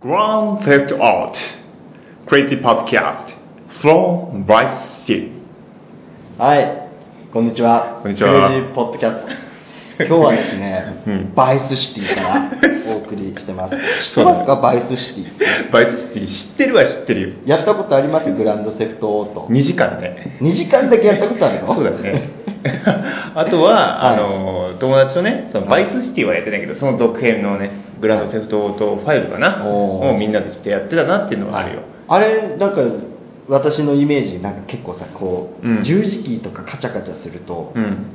[0.00, 1.36] Grand Theft Auto
[2.26, 3.34] Crazy Podcast
[3.80, 5.32] from Vice City.
[6.38, 6.88] はい、
[7.32, 7.98] こんにちは。
[8.02, 8.48] こんにちは。
[8.48, 9.48] Crazy Podcast。
[10.04, 11.32] 今日はですね、うん。
[11.34, 12.50] Vice City から
[12.94, 13.76] お送りしてます。
[14.10, 15.72] 知ってますか、 Vice City。
[15.72, 17.28] Vice City 知ってるは知ってるよ。
[17.46, 18.30] やったことあります？
[18.32, 19.46] Grand Theft Auto。
[19.50, 21.74] 2時間ね2時間だけやったことあるの？
[21.74, 22.30] そうだね。
[23.34, 24.14] あとは、はい。
[24.14, 27.70] あの友達とねその Vice City はやってないけどその続編のね
[28.00, 29.66] グランドセフトオート5かな？
[29.66, 31.82] をみんなでしてやってたなっていうのはあるよ。
[32.08, 32.82] あれ、なんか、
[33.48, 35.84] 私のイメージ、なんか結構さ、こう、うん。
[35.84, 38.06] 十字キーとかカチャカチャすると、うん。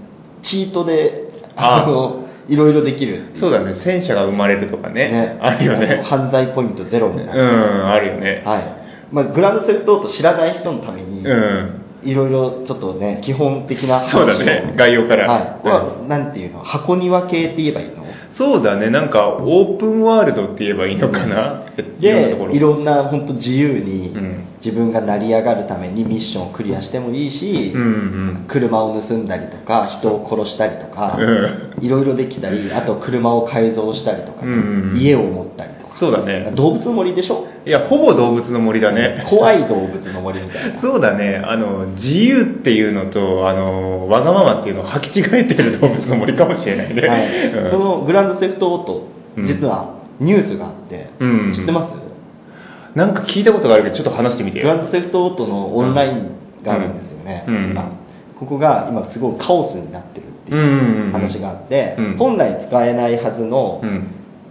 [0.43, 3.73] チートで、ああの、いろいろできるそうだね。
[3.75, 5.39] 戦車が生まれるとかね。
[5.41, 7.33] あるよのね犯罪ポイントゼロみたいな。
[7.33, 8.43] うんあるよね。
[8.45, 8.63] はい。
[9.11, 11.79] まあ、グランドセフトオート知らない人のために、うん。
[12.03, 14.19] いろいろちょっとね、基本的な話を。
[14.19, 14.73] そうだね。
[14.75, 15.31] 概要から。
[15.31, 15.61] はい。
[15.61, 16.61] これは、なんていうの？
[16.63, 18.02] 箱庭系って言えばいいの？
[18.37, 18.89] そうだね。
[18.89, 21.65] なんかオープンワールドって言えばいいのかな、
[21.99, 22.51] いろんなところ。
[22.51, 24.43] で、いろんな本当自由にうん。
[24.63, 28.45] 自分が成り上がるためにミッションをクリアしてもいいし、うんうん。
[28.47, 34.97] 車を盗んだりとか、人を殺したりとかう、いろいろできたり、あと車を改造したりとか、うんうん。
[34.97, 35.71] 家を持ったり。
[35.99, 36.51] そうだね。
[36.55, 37.45] 動物の森でしょ？
[37.65, 39.25] いやほぼ動物の森だね。
[39.29, 40.79] 怖い動物の森みたいな。
[40.81, 41.41] そうだね。
[41.43, 47.71] あの自由っていうのとあのわがままっていうのを履き違えてる動物の森かもしれないね、はい、うん。
[47.71, 49.45] このグランドセフトオート、うん。
[49.45, 51.51] 実はニュースがあって、うん。
[51.53, 52.97] 知ってます？
[52.97, 56.31] なんか聞いたことがあるけどちょっと話してみてグランよドセフトオートのオンライン
[56.63, 57.71] があるんですよね、うん。
[57.71, 57.91] 今。
[58.39, 60.69] ここが今すごいカオスになってるってうんうんう
[61.03, 62.17] んいう話があって、うん。
[62.17, 64.07] 本来使えないはずのうん。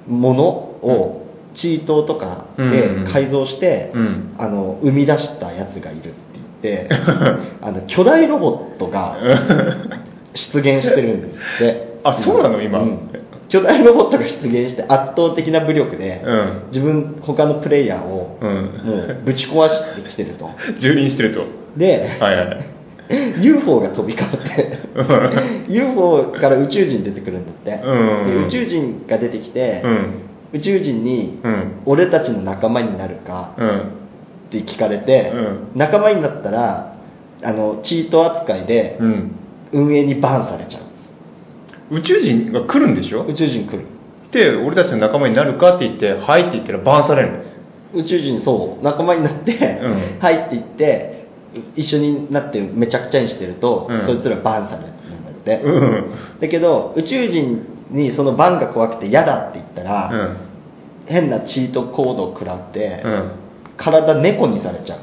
[0.08, 1.21] ものを
[1.54, 4.34] チートとかで改造して、うん。
[4.38, 6.14] あの生み出したやつがいるって
[6.62, 6.88] 言って
[7.60, 9.18] あの巨大ロボットが
[10.34, 11.92] 出現してるんですって。
[12.04, 12.80] あそうなの今？
[12.80, 12.98] ん。
[13.48, 16.62] 巨大ロボットが出現して圧倒的な武力で、うん。
[16.72, 18.48] 自分他のプレイヤーをうん。
[18.48, 20.50] もうぶち壊してきてると。
[20.80, 21.44] 蹂躙してると。
[21.76, 22.66] で、はいはい。
[23.42, 27.94] UFO が飛び交ってうん UFO から宇宙人出てくるんだって、う
[28.26, 28.26] ん。
[28.26, 30.14] で宇宙人が出てきて、うん
[30.52, 31.82] 宇宙人に、うん。
[31.86, 33.80] 俺たちの仲間になるかうん。
[34.48, 35.32] って聞かれて、
[35.74, 36.96] う仲間になったら
[37.42, 39.30] あのチート扱いでうん。
[39.72, 40.80] 運営にバンされちゃ
[41.90, 41.96] う。
[41.96, 43.24] 宇宙人が来るんでしょ？
[43.24, 43.86] 宇宙人来る。
[44.30, 47.44] で俺たちの仲間になるかって言って「はい」って言ったらバーンされる
[47.94, 48.02] の？
[48.02, 48.84] 宇宙人そう。
[48.84, 49.52] 仲間になって、
[49.82, 50.18] うん。
[50.20, 51.26] はいって言って
[51.76, 54.06] 一緒になってめちゃくちゃにしてると、うん。
[54.06, 56.40] そいつらバンされるって、うん。
[56.40, 60.36] だけど宇宙人にそのバンが怖くて嫌だって言ったら、うん。
[61.06, 63.32] 変なチートコードを食らって、うん。
[63.76, 65.00] 体猫にされちゃう。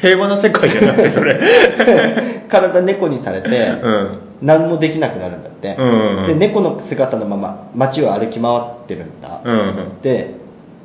[0.00, 2.44] 平和な世界じゃなくてそれ。
[2.50, 4.18] 体猫にされて、うん。
[4.42, 6.26] 何もできなくなるんだって、うんうんうん。
[6.26, 10.02] で猫の姿のまま街を歩き回ってるんだ、うん。
[10.02, 10.34] で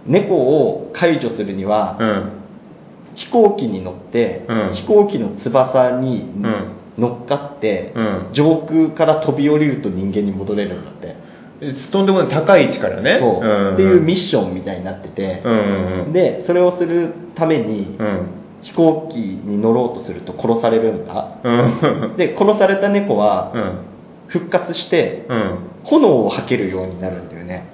[0.06, 2.30] 猫を解除するには、うん。
[3.16, 4.74] 飛行機に乗って、うん。
[4.74, 6.66] 飛行機の翼にうん
[6.98, 8.30] 乗っかって、うん。
[8.34, 11.16] 上空から飛び降りると人間に戻れるんだって、
[11.92, 13.18] とんでもない高い位置からね。
[13.20, 13.74] そう、ん。
[13.74, 15.42] っていうミッションみたいになってて。
[15.46, 16.14] う、んうん。
[16.14, 18.28] でそれをするために、うん。
[18.62, 21.40] 飛行機に乗ろうとすると殺されるんだ。
[21.44, 22.18] うん。
[22.18, 23.80] で殺された猫はうん。
[24.28, 25.58] 復活してうん。
[25.84, 27.70] 炎を吐けるようになるんだよね。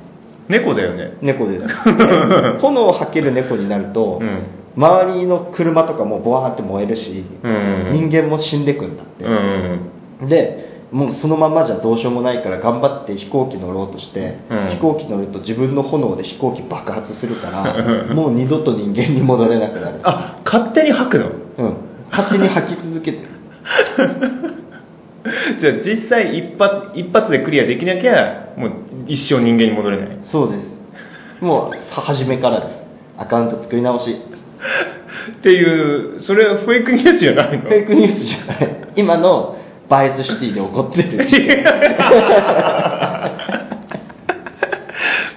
[0.48, 1.14] 猫だよね。
[1.22, 1.68] 猫です。
[1.68, 1.74] で
[2.60, 7.90] 炎を吐ける猫になると、うん周りの車とかもボワーって燃えるし、うん。
[7.92, 9.30] 人間も死んでくんだって、う
[10.26, 10.30] ん。
[10.30, 14.70] でもうそのままじゃどうしようもないから頑張って飛行機乗ろうとして、うん。
[14.70, 17.76] 飛行機乗ると自分の炎で飛行機爆発するから
[18.10, 18.16] うん。
[18.16, 20.00] もう二度と人間に戻れなくなる。
[20.04, 21.26] あ勝手に吐くの？
[21.58, 21.76] うん。
[22.10, 23.28] 勝手に吐き続けてる。
[25.60, 28.72] じゃあ実際一発一発でクリアできなきゃもう
[29.08, 30.20] 一生人間に戻れない。
[30.24, 30.78] そうです。
[31.42, 32.82] もうさ初めからです。
[33.18, 34.16] アカウント作り直し
[35.40, 37.64] っていうそれはフェイクニュースじゃないの？
[37.64, 38.88] フェイクニュースじゃない。
[38.96, 39.58] 今の
[39.90, 41.26] バイスシティで起こってる。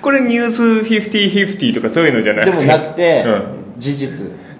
[0.02, 3.74] これニュース50-50とかそういうのじゃなくてでもなくて、うん。
[3.78, 4.10] 事実。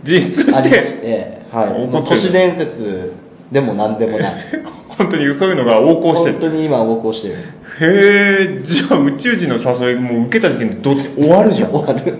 [0.05, 3.13] 実質ありましでて、はい、もう都市伝説
[3.53, 4.45] でも何でもない。
[4.99, 7.35] 本当にそういうのが横行して本当るに今横行してる。
[7.35, 11.71] へえじゃあ宇宙人の誘いもう受けた時点でど終わるじゃん。
[11.73, 12.19] 終わる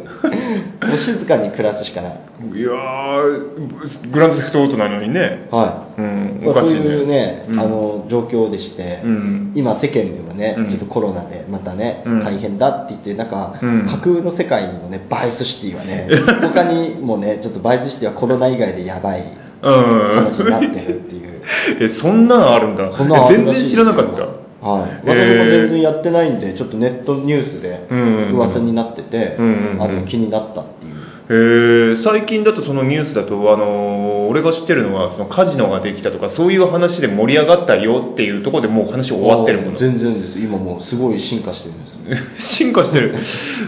[0.87, 2.21] もう静かに暮らすしかない。
[2.55, 5.49] いやーグランドセフトオートなのにね。
[5.51, 6.81] はい、うんおかしいね。
[6.81, 7.61] いうね、うん。
[7.61, 9.53] あの状況でして、うん。
[9.55, 10.69] 今世間でもね、うん。
[10.69, 12.25] ちょっとコロナでまたね、うん。
[12.25, 13.85] 大変だって言ってなんか、うん。
[13.87, 16.09] 架空の世界にもねバイスシティはね
[16.43, 19.25] 他にもねちょっとバイスシティはコロナ以外でやばい
[19.63, 19.75] うん
[20.17, 21.43] 話になってるっていう。
[21.81, 22.93] えそんなのあるんだ。
[22.93, 24.27] そんなのあるらしい全然知らなかった
[24.63, 27.87] はい、私も全然やってないんでちょっとネットニュースで
[28.33, 29.43] 噂になってて、あ
[29.89, 30.93] の気になったっていう。
[31.29, 32.03] へー。
[32.05, 39.79] 最近だとそのニュースだと、あのー俺が知ってるのはそのカジノができたとかそういう話で盛り上がったよっていうところでもう話終わってるもの。
[39.79, 40.39] 全然です。
[40.39, 43.15] 今もうすごい進化してるんです 進化してる。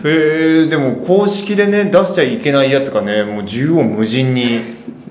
[0.04, 4.60] えー、でも公式でね出しちゃいけないやつがねもう縦横無尽に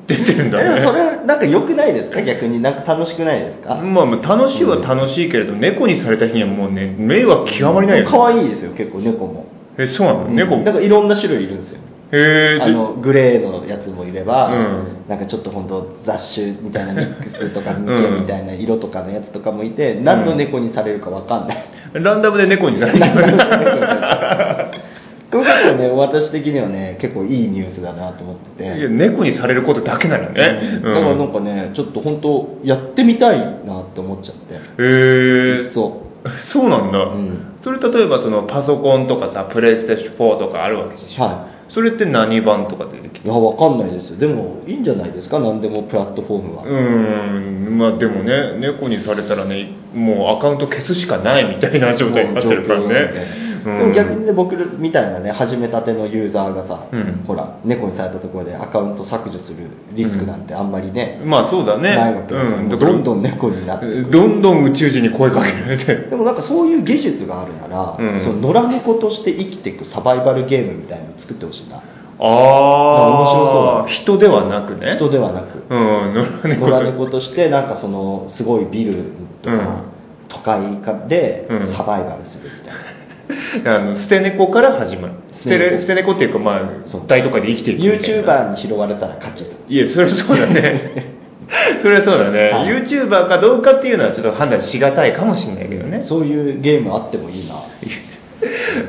[0.07, 2.21] 出てるんだえそねれなんか良くないですか？
[2.21, 3.75] 逆になんか楽しくないですか？
[3.75, 9.45] まあまあ楽しいは楽しいけれど、猫にされた日にはもうね迷惑極まりないよ、ね、可愛いですよ結構猫も。
[9.77, 10.57] えそうなの、猫？
[10.57, 11.79] なんかいろんな種類いるんですよ。
[12.11, 14.87] へえあのグレーのやつもいれば、うん。
[15.07, 22.99] なんかちょっと本当雑種みたいなミックスとかミケみたいな色とかのやつとかもいて、何の猫にされるかわかんない、ランダムで猫にされる
[25.33, 28.79] これ結構ね私的にはね結構いいニュースだなと思ってて。
[28.79, 34.53] いや猫にされることだけなのね、だからなんかねちょっと本当やってみたいなって思っちゃって。
[34.53, 34.59] へ
[35.69, 36.03] えそ。
[36.47, 37.57] そうなんだ、うん。
[37.63, 45.39] それ例えばそのパソコンとかさプレイステーション4とかあるわけでしょ、はそれって何版とかでできいやわかんないですでもいいんじゃないですか？
[45.39, 47.77] 何でもプラットフォームは、うーん。
[47.77, 57.23] まあでもね猫にされたらねもうアカウント消すしかないみたいな状態になってるからね、でも逆にね僕みたいなね始めたてのユーザーがさ、うん。
[57.25, 61.95] ほら猫にされたところでアカウント削除するリスクなんてあんまりね、まあそうだね。
[61.95, 68.21] ないわけだから、うん、どんどん猫になってどんどん宇宙人に声かけられて、でもなんかそういう技術があるなら、うん。
[68.21, 71.81] その野良猫として生きていくサバイバルゲームみたいなの作ってほしいな。
[72.19, 74.95] ああ面白そうだ人ではなくね。
[74.95, 75.63] 人ではなく。
[75.69, 76.59] うん。
[76.59, 77.21] 野良猫と。
[77.21, 79.05] してなんかそのすごいビル
[79.41, 79.83] とか、うん。
[80.29, 81.67] 都会でうん。
[81.75, 82.82] サバイバルするみたいな、
[83.65, 85.13] あの捨て猫から始まる。
[85.33, 86.13] 捨て捨て猫。
[86.13, 86.61] っていうかまあ
[87.07, 88.21] 大都会で生きていくみたいな。
[88.23, 91.13] YouTuber に拾われたら勝ちですいやそれはそうだね。
[91.81, 92.67] それはそうだね、はい。
[92.69, 97.55] YouTuber かどうかっていうのはちょっと判断しがたいかもしれないけどね、そういうゲームあってもいいな。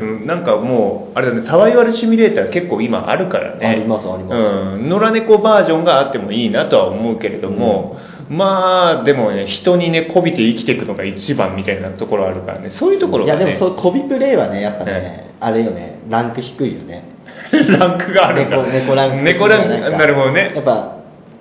[0.01, 3.67] う んなんかもうあれだねサバイバルシミュレーター結構今あるからね。
[3.67, 4.37] ありますあります。
[4.37, 7.99] うん、野良猫バージョンがあってもいいなとは思うけれども、
[8.29, 12.71] まあでもね人にねこびて生きていくのが一番みたいなところあるからね。
[12.71, 17.13] そういうところが、ね、いやでもそうコビプレイはねやっぱね、ねあれよねランク低いよね。
[17.53, 18.57] ランクがあるんだ。
[18.57, 20.97] 猫猫ランク猫ランクなるほどやっねぱ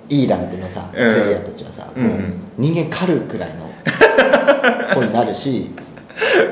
[0.08, 1.14] いいランクのさ、うん。
[1.14, 2.06] プレイヤーたちはさ、うん。
[2.06, 2.20] もう
[2.58, 3.70] 人間狩るくらいの
[4.94, 5.70] 子になるし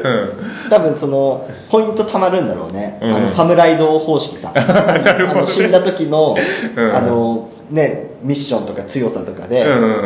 [0.05, 0.71] うん。
[0.71, 3.15] 多分そのポイント貯まるんだろうね、うん。
[3.15, 4.53] あのサムライド方式さ。
[4.57, 5.41] なるほどね。
[5.41, 6.35] あの死んだ時の、
[6.77, 6.97] うん。
[6.97, 9.65] あのねミッションとか強さとかで、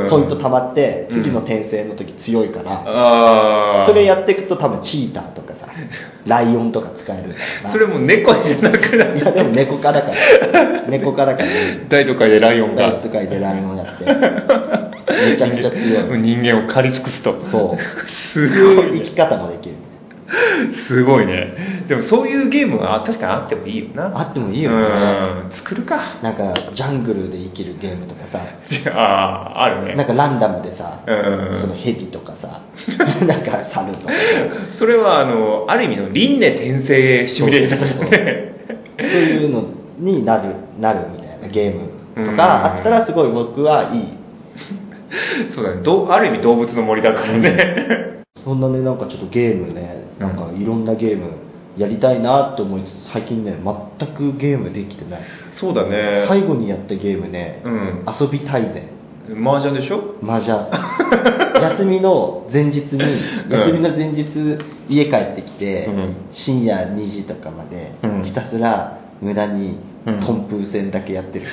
[0.09, 5.69] ポイント貯まって次の転生の時強いから、ああそれやっていくと多分チーターとかさ
[6.25, 11.49] ライオンとか使えるんだろうなそれもう猫じゃなくなっいやでも猫科だから 猫科だから
[11.89, 12.93] 大都会でライオンが。
[12.93, 14.05] 大都会でライオンやって。
[15.31, 16.19] めちゃめちゃ強い。
[16.19, 17.37] 人間を狩り尽くすと。
[17.51, 18.09] そう。
[18.33, 19.77] すごい、生き方もできる
[20.89, 21.85] すごいね。
[21.89, 24.19] でもそういうゲームは確かにあってもいいよな。
[24.19, 24.77] あってもいいよね。
[24.77, 25.53] うん。
[25.53, 26.19] 作るか。
[26.23, 28.41] なんかジャングルで生きるゲームとかさ。
[28.91, 29.95] あああるね。
[29.95, 31.61] なんかランダムでさ、うん。
[31.61, 32.63] そのヘビとかさ。
[33.25, 34.13] なんか猿とか
[34.75, 38.53] それはあのある意味の輪廻転生シミュレーターですね。
[38.99, 39.65] そういうの
[39.99, 44.09] になるなるみたいなゲームとかあったらすごい僕はいい。
[45.51, 45.83] そうだね。
[45.83, 48.25] どうある意味動物の森だからね。
[48.37, 51.31] そんなねなんかちょっとゲームねなんかいろんなゲーム
[51.77, 53.55] やりたいなって思いつつ最近ね
[53.99, 55.21] 全くゲームできてない。
[55.53, 56.25] そうだね。
[56.29, 58.05] 最後にやったゲームね、うん。
[58.21, 58.89] 遊び大全。
[59.45, 60.15] 麻雀でしょ？
[60.23, 60.57] 麻雀。
[61.61, 63.01] 休みの前日に
[63.51, 64.25] 休みの前日
[64.89, 66.15] 家帰ってきて、うん。
[66.31, 68.23] 深夜2時とかまでうん。
[68.23, 70.21] ひたすら無駄にうん。
[70.21, 71.47] トンプー戦だけやってる、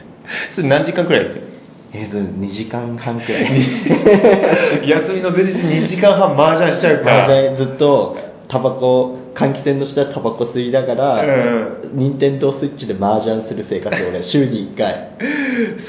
[0.54, 1.46] それ何時間くらいやってる？
[1.92, 3.46] えーと2時間半くらい。
[4.88, 7.24] 休みの前日2時間半麻雀しちゃうか。
[7.24, 8.16] 麻雀ずっと
[8.48, 11.90] タバコ換気扇の下でタバコ吸いながら、うん。
[11.92, 15.10] 任天堂スイッチで麻雀する生活を俺 週に1回、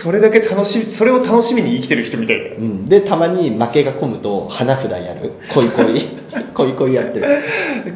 [0.03, 5.31] それだけ楽しみそれを楽しみに生きてる人みたいうん、でたまに負けが込むと花札やる。
[5.53, 6.07] 恋恋。
[6.53, 7.25] 恋恋やってる。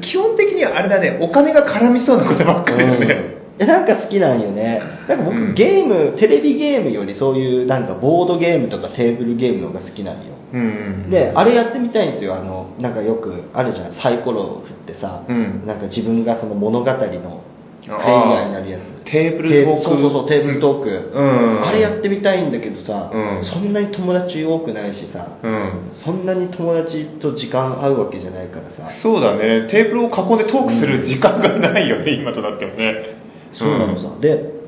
[0.02, 1.18] 基本的にはあれだね。
[1.20, 4.82] お金が絡みそうなことばっかりだね、えなんか好きなんよね。
[5.08, 5.54] なんか僕、うん。
[5.54, 10.34] ゲームテレビゲームよりそういうなんかボードゲームとかテーブルゲームの方が好きなんよ。
[10.54, 12.36] うんであれやってみたいんですよ。
[12.36, 13.94] あのなんかよくあるじゃん。
[13.94, 15.64] サイコロを振ってさ、うん。
[15.68, 16.98] なんか自分がその物語の
[17.84, 19.12] プレイヤーになるやつ。
[19.12, 19.84] テーブルトーク。
[19.84, 21.68] そうそうそうテーブルトーク、うん。
[21.68, 23.44] あれやってみたいんだけどさ、うん。
[23.44, 25.92] そんなに友達多くないしさ、うん。
[26.04, 28.92] そんなに友達と時間合うわけじゃないからさ。
[28.92, 29.68] そうだね。
[29.68, 33.11] テーブルを囲んでトークする時間がないよね、今となってはね
[33.54, 34.62] そうなのさ、で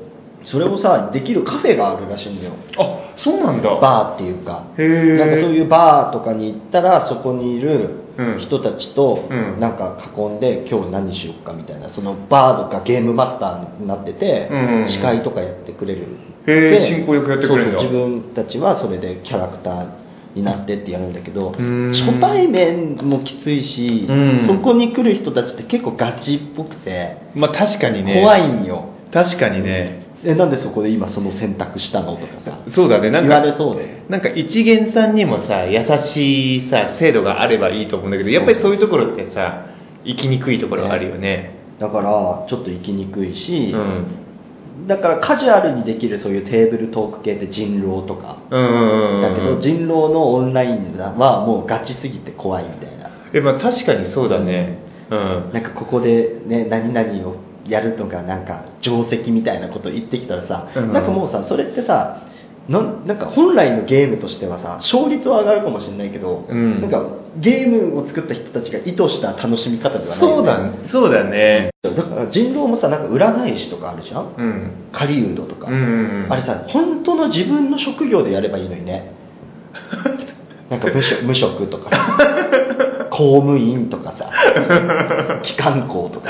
[0.44, 2.52] それをさできるカフェがあるらしいんだよ。
[2.78, 3.70] あそうなんだ。
[3.80, 4.64] バーっていうか。
[4.76, 5.18] へー。
[5.18, 8.38] なんかそういうバーとかに行ったらそこにいるうん。
[8.40, 9.58] 人たちとうん。
[9.58, 11.88] なんか囲んで今日何しよっかみたいな。
[11.88, 14.58] そのバーとかゲームマスターになっててうん。
[14.58, 16.06] うんうん司会とかやってくれる。
[16.46, 17.82] へーで進行役やってくれるんだ。
[17.82, 19.86] 自分たちはそれでキャラクター
[20.34, 21.92] になってってやるんだけどん。
[21.92, 24.46] 初対面もきついしうん。
[24.46, 28.14] そこに来る人たちって結構ガチっぽくてまあ確かにね。
[28.20, 28.90] 怖いんよ。
[29.12, 30.04] 確かにね。
[30.24, 33.10] えなんでそこで今その選択したのとかさそうだね。
[33.10, 34.04] なん言われかそうで。
[34.08, 39.66] なんか一元さんにもさ優しいさ制度があればいいと思うんだけどやっぱりそういうところってさ
[40.04, 41.54] 生きにくいところあるよね。
[41.78, 44.23] だからちょっと行きにくいし、うん
[44.86, 48.38] だからカジュアルにできるそういうテーブルトーク系って人狼とか。
[48.50, 53.10] うんうんうんだけど人狼のオンラインはもうガチすぎて怖いみたいな。
[53.32, 54.78] えまあ確かにそうだね。
[55.10, 55.50] うん。
[55.52, 57.36] なんかここでね何々を
[57.66, 60.92] やるのがなんか定石みたいなこと言ってきたらさ、うん。
[60.92, 62.22] なんかもうさそれってさ
[62.68, 66.80] なんなんか本来のゲームとしてはさ勝率は上がるかもしれないけど、うん。
[66.80, 67.04] なんか
[67.38, 71.70] ゲームを作った人たちが意図した楽しみ方ではないよそうだそうだね。
[71.82, 74.34] だから人狼もさなんか占い師とかあるじゃん。
[74.36, 74.70] うん。
[74.92, 76.32] 狩人とか、うんうんうん。
[76.32, 79.12] あれさ本当の自分の職業でやればいいのにね
[80.70, 82.16] なんか無職無職とかさ
[83.10, 84.30] 公務員とかさ
[85.42, 86.28] 機関校とか、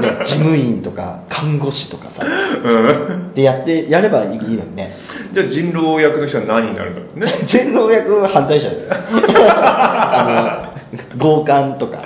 [0.00, 3.34] ね、事務員とか看護師とかさうん。
[3.34, 4.94] でやってやればいいのにね。
[5.32, 7.32] じゃあ人狼役の人は何になるんだろうね？
[7.46, 8.90] 人狼役は犯罪者です。
[8.92, 11.96] あの強姦とか。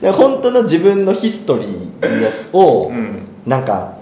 [0.00, 3.22] で本当の自分のヒストリーを、うん。
[3.46, 3.95] なんか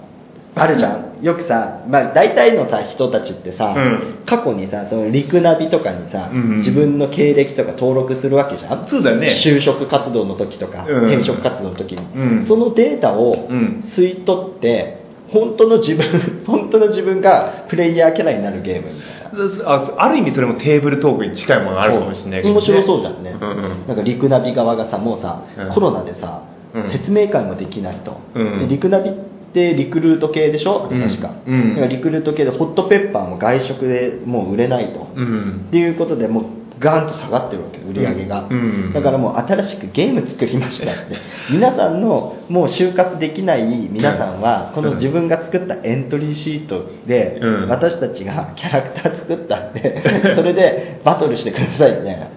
[0.55, 1.05] あるじゃん。
[1.21, 4.23] よくさ、まあ、大体のさ人たちってさ、うん。
[4.25, 6.57] 過去にさそのリクナビとかにさ、うんうん。
[6.57, 8.87] 自分の経歴とか登録するわけじゃん。
[8.89, 9.35] そうだね。
[9.43, 11.05] 就職活動の時とか、うん。
[11.07, 12.45] 転職活動の時に、うん。
[12.45, 13.83] そのデータをうん。
[13.95, 19.71] 吸い取って本当の自分 本当の自分がプレイヤーキャラになるゲームみたいな。
[19.73, 23.57] あある意味それもテーブルトークに近いものあるかもしれないけど、ね、面白そうじゃんね、うんうん。
[23.87, 25.73] なんかリクナビ側がさもうさ、うん。
[25.73, 26.43] コロナでさ、
[26.73, 26.83] うん。
[26.83, 29.34] 説明会もできないと、うんでリクナビって
[29.75, 30.87] リクルート系でしょ？
[30.91, 31.01] うん。
[31.01, 35.65] 確か、うんリクルート系でホットペッパーも外食でもう売れないと、うん。
[35.67, 36.43] っていうことでもう
[36.77, 38.49] ガーンと下がってるわけ売り上げが、
[38.93, 41.15] だからもう新しくゲーム作りましたって。
[41.49, 47.69] 皆さんのもう就活できない皆さんはこの自分が作ったエントリーシートでうん。
[47.69, 50.03] 私たちが キャラクター作ったんで
[50.35, 52.27] それでバトルしてくださいみたいな。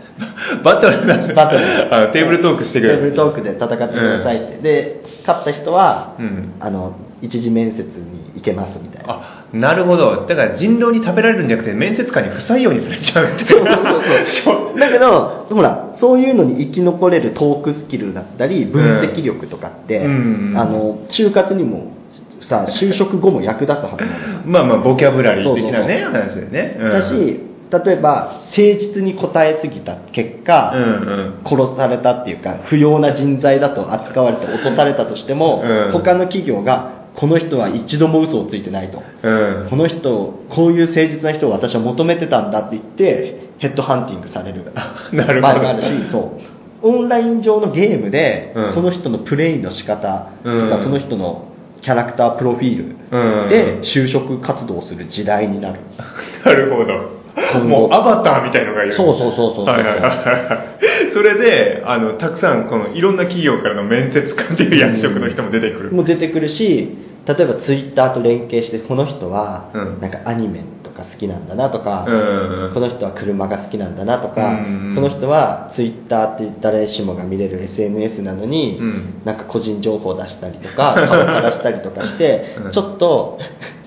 [0.63, 1.35] バトルなんだ。
[1.35, 1.95] バトル。
[1.95, 2.99] あテーブルトークしてくれる。
[2.99, 6.53] テーブルトークで戦ってくださいって、で勝った人は、うん。
[6.61, 9.13] あの一次面接に行けますみたいな。
[9.13, 10.27] あなるほど。
[10.27, 13.45] だから人狼に食べられるんじゃなくて面接官に不採用にされちゃうって。
[13.45, 21.93] そうそうそうだけどほらそういうのに生き残れるトークスキルだったり分析力とかって、うんあの就活にも
[22.41, 24.41] さ就職後も役立つはずなんですよ。
[24.47, 26.13] まあまあボキャブラリー的なねそう。
[26.13, 26.93] 話だよね、うん。
[26.93, 31.35] だし例えば誠実に答えすぎた結果、うんうん。
[31.45, 35.93] 殺されたっていうか不要な人材だと扱われて落とされたとしても、うん。
[35.93, 39.67] 他の企業がこの人は一度も嘘をついてないと、うん。
[39.69, 44.73] この人こういう誠実な人を私は求めてたんだって言ってヘッドハンティングされる。
[45.13, 46.41] なる場合もあるしそ
[46.83, 46.89] う。
[46.89, 48.73] オンライン上のゲームで、うん。
[48.73, 50.81] その人のプレイの仕方とか、うん。
[50.81, 51.49] その人の
[51.81, 53.49] キャラクタープロフィーうん。
[53.49, 55.81] ルで就職活動をする時代になる、
[56.45, 57.19] なるほど。
[57.65, 58.95] もうアバターみたいのがいる。
[58.95, 59.65] そうそうそうそう。
[59.65, 61.11] はいはいはいはい。
[61.13, 70.01] それであのたくさんこのいろんな企業からの面接官っていう役職の人も出てくる、もう出てくるし例えばツイッターと連携してこの人はうん。
[70.01, 79.23] なんかアニメとか好きなんだなとか、うんこの人は車が好きなんだなとか、うんこの人はツイッターって誰しもが見れる SNS なのに、うん。
[79.27, 82.73] なんか個人情報出したりとか 顔からしたりとかして、うん。
[82.73, 83.39] ちょっと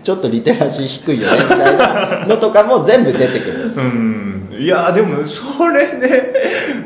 [0.04, 3.74] ちょっとリテラシー低いよねみたいなのとかも全部出てくる。
[3.76, 6.34] うんいやーでもそれね。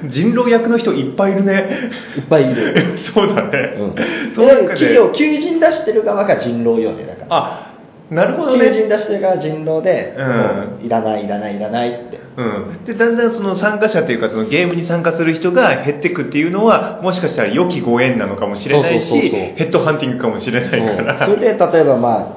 [0.09, 1.91] 人狼役の人いっぱいいるね。
[2.17, 7.27] いっぱいいる、 そうだね、うん、その企業求人出してる側が人狼よねだから。
[7.29, 7.71] あ
[8.09, 10.85] なるほど求ね人出してる側が人狼で、うん。
[10.85, 12.19] いらないいらないいらないって。
[12.37, 21.25] うん、でだんだんその参加者というかそのゲームに参加する人が減ってくっていうのはもしかしたら良きご縁なのかもしれないしヘッドハンティングかもしれないから。
[21.25, 22.27] それで例えばまあ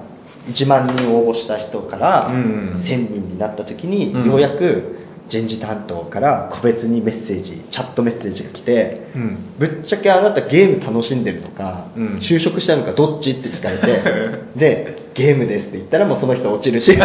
[0.50, 4.26] 1万人応募した人からうん1000人になった時に、うん。
[4.26, 9.54] ようやく人事担当から個別にメッセージチャットメッセージが来てうん。
[9.58, 12.06] ぶっちゃけあなたゲーム楽しんでるのか、うん。
[12.18, 14.02] 就職したのかどっちって聞かれて
[14.58, 16.96] でゲームですって言ったらもうその人落ちるし。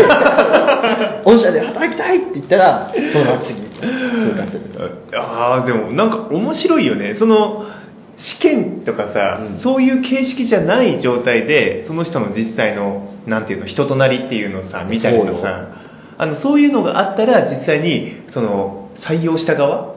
[1.25, 4.61] 御社で働きたいって言ったらその次通過する
[5.15, 7.15] ああでもなんか面白いよね。
[7.15, 7.65] その
[8.17, 9.59] 試験とかさ、うん。
[9.59, 15.82] そういう形式じゃない状態でその人の実際のなんていうの人となりっていうのをさ見たりとか
[16.17, 19.93] あのそういうのがあったら実際にその採用した側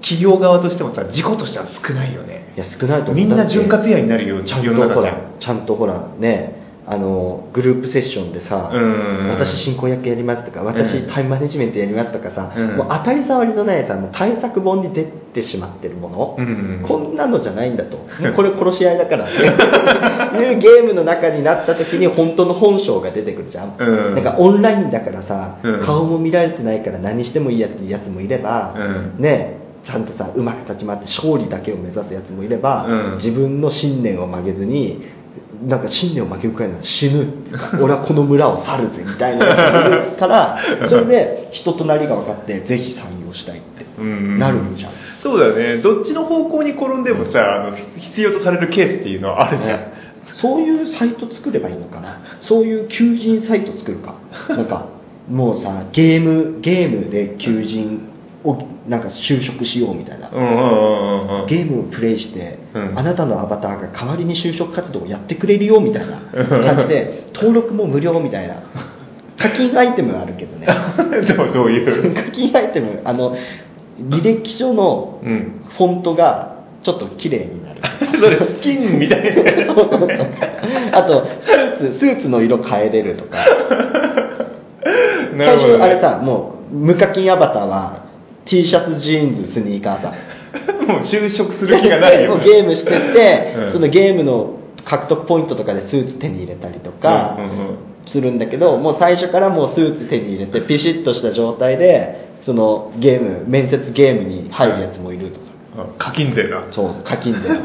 [0.00, 2.52] 企業側としてもさ事故としては少ないよね。
[2.56, 3.14] いや少ないと思う。
[3.14, 6.57] みんな潤滑油になるよちゃんとほらちゃんとほらね
[6.90, 9.28] あのグループセッションでさ、うん。
[9.28, 11.10] 私進行役やりますとか私うん。
[11.10, 12.76] タイムマネジメントやりますとかさ、うん。
[12.78, 16.84] もう当たり障りのないさもう対策本に出てしまってるもの、うん。
[16.88, 17.98] こんなのじゃないんだと。
[18.34, 19.28] これ殺し合いだから。
[19.30, 24.14] いうゲームの中になった時に本当の本性が出てくるじゃん、うん。
[24.14, 25.80] なんかオンラインだからさ、うん。
[25.80, 29.22] 顔も見られてないから何してもいいやっていうやつもいれば、うん。
[29.22, 33.14] ねちゃんとさうまく立ち回って勝利だけを目指すやつもいれば、うん。
[33.16, 35.17] 自分の信念を曲げずに
[35.62, 37.32] なんか信念を曲げるくらいなら死ぬ
[37.82, 39.46] 俺はこの村を去るぜみたいな
[40.16, 44.38] からそれで人となりが分かってぜひ採用したいってうん。
[44.38, 45.78] なるじゃん、そうだね。
[45.78, 49.98] どっちの方向に転んでもさあの必要とされるケースっていうのはあるじゃん、ね
[50.42, 52.20] そういうサイト作ればいいのかな？
[52.42, 54.14] そういう求人サイト作るか？
[54.50, 54.86] なんか
[55.28, 58.08] もうさゲームゲームで求人
[58.44, 58.56] を
[58.88, 60.30] なんか就職しようみたいな。
[61.48, 62.98] ゲームをプレイして、うん。
[62.98, 68.62] あなたのアバターが代わりに就職活動をやってくれるよみたいな感じで登録も無料みたいな。
[69.36, 70.66] 課金アイテムがあるけどね。
[71.36, 72.14] どうどういう？
[72.14, 73.36] 課金アイテムあの
[74.00, 75.60] 履歴書のうん。
[75.76, 77.80] フォントがちょっと綺麗になる。
[78.20, 79.42] それスキンみたいな。
[80.92, 83.38] あとスーツスーツの色変えれるとか。
[85.38, 88.07] 最初あれさもう無課金アバターは
[88.48, 90.12] T シャツジーンズスニーカーさ
[90.88, 92.30] もう就職する気がないよ。
[92.34, 93.72] もうゲームしてて、うん。
[93.72, 97.56] そのゲームの獲得ポイントとかでスーツ手に入れたりとかうんうんうん。
[98.06, 105.46] するんだけど、もう最初からもうスーツ手に入れてピシッとした状態でそのゲーム面接ゲームに入るやつもいるとか、
[105.78, 107.40] あ課金税なそう課金で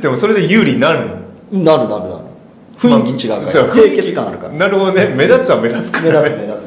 [0.00, 1.00] でもそれで有利になる
[1.52, 1.64] の？
[1.64, 2.22] なるなるなる。
[2.80, 4.52] 雰囲気違うから、そう清潔感あるから。
[4.54, 5.12] なるほどね。
[5.16, 6.46] 目立つは目立つから目立つ目立つ。
[6.46, 6.57] 目立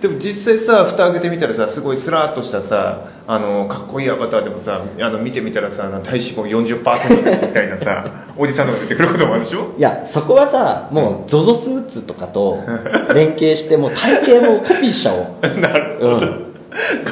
[0.00, 6.44] でも実際さ蓋開けてみたらさすごいスラーっとしたさあのかっこいいアバターでもさあの見てみたらさ体脂肪
[6.82, 9.74] 40%ですみたいなさ おじさんとか出てくることもあるでしょ？
[9.76, 12.58] いやそこはさもう ZOZO スーツとかと
[13.14, 15.24] 連携してもう体型もコピーしちゃおう。
[15.60, 16.44] なるほど、うん。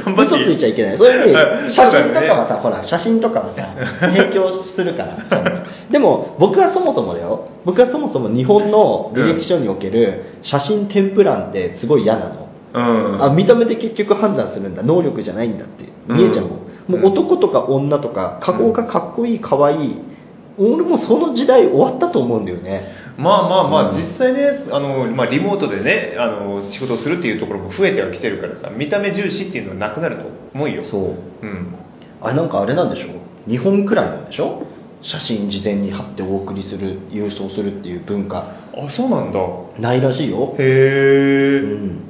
[0.05, 0.37] 頑張って。
[0.37, 0.99] 嘘ついちゃいけない。
[0.99, 2.61] そういうふうに写真とかはさ、ね。
[2.61, 3.69] ほら写真とかはさ
[4.01, 5.17] 提供するから
[5.91, 7.49] でも僕はそもそもだよ。
[7.65, 12.46] 僕はそもそも日本の履歴書における写真添付欄ってすごい嫌なの、
[12.77, 13.23] うん。
[13.25, 14.83] あ見た目で結局判断するんだ。
[14.83, 15.85] 能力じゃないんだって。
[16.07, 16.59] 見えちゃうもん、
[16.91, 17.01] うん。
[17.01, 19.99] もう男とか女とか加工がかっこいいかわいい。
[20.59, 22.89] 俺もその時代終わったと思うんだよね。
[23.19, 23.97] まあまあまあ、うん。
[23.97, 30.85] 実際ねあの、まあ、リモートでねあの仕事をするっていうところも増えてはきてるからさ見た目重視っていうのはなくなると思うよ。
[30.85, 31.03] そう。
[31.43, 31.75] うん。
[32.21, 33.09] あれなんかあれなんでしょ
[33.49, 34.63] 日本くらいなんでしょ？
[35.03, 38.39] 写真事前に貼ってお送りする郵送するっていう文化。
[38.75, 39.39] あそうなんだ。
[39.79, 40.57] ないらしいよ。
[40.59, 42.01] へうえ、ん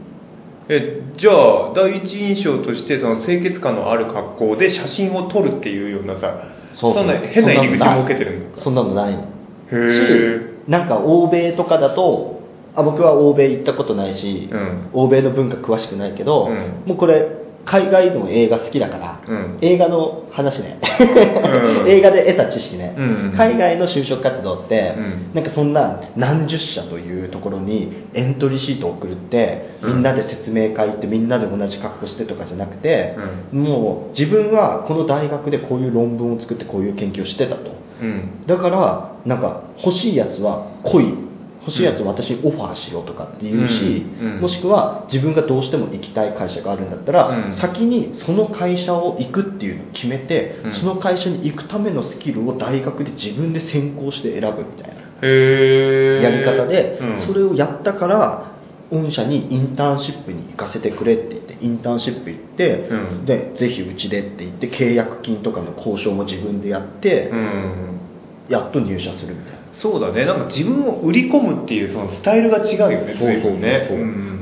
[0.69, 6.95] えじゃあ第一印象としてその清潔感のある格好で写真を撮るっていうようなさそう。
[6.95, 8.61] そうんな変な入り口そんなの設けてるのか？
[8.61, 9.15] そんなのない。
[9.15, 9.25] のへ
[9.73, 12.43] えしなんか欧米とかだと
[12.75, 14.91] あ僕は欧米行ったことないし、うん。
[14.93, 16.83] 欧米の文化詳しくないけど、うん。
[16.85, 19.59] もうこれ海外の映画好きだから、うん。
[19.61, 21.89] 映画の話ね、うん。
[21.89, 23.33] 映画で得た知識ね、うん。
[23.37, 25.35] 海外の就職活動って、うん。
[25.35, 29.95] なんかそんな何十社というところにエントリーシートを送ってうん。
[29.97, 33.17] みんなで説明会行ってみんなで同じ格好してとかじゃなくて、
[33.51, 37.73] もう自分はこの大学でこういう論文を作ってこういう研究をしてたと。
[38.01, 38.47] うん。
[38.47, 41.27] だからなんか欲しいやつは来い
[41.67, 44.07] 欲しいやつは私にオファーしろとかって言うし、
[44.41, 47.53] もしくは自分がどうしても行きたい会社があるんだったら、うん。
[47.55, 50.73] 先にその会社を行くっていうのを決めて、うん。
[50.75, 57.27] その会社に行くためのスキルを大学で自分で専攻して選ぶみたいなやり方で、うん。
[57.27, 58.53] それをやったから
[58.93, 63.27] 御社にインターンシップに行かせてくれって言ってインターンシップ行って、うん。
[63.27, 68.01] でぜひうちでって言って契約金とかの交渉も自分でやって、うん。
[68.49, 69.56] やっと入社するみたいな。
[69.79, 70.25] そうだね。
[70.25, 73.89] なんか自分を売り込むっていうそのスタイルが違うよね随分ね。